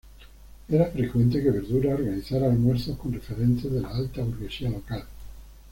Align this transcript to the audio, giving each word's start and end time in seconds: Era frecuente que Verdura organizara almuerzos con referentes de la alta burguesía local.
Era 0.67 0.87
frecuente 0.87 1.43
que 1.43 1.51
Verdura 1.51 1.93
organizara 1.93 2.47
almuerzos 2.47 2.97
con 2.97 3.13
referentes 3.13 3.71
de 3.71 3.81
la 3.81 3.89
alta 3.89 4.23
burguesía 4.23 4.71
local. 4.71 5.05